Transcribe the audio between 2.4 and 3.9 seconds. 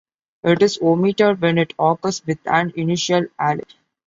an initial 'alif.